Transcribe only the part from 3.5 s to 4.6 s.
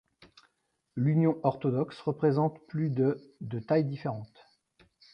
tailles différentes.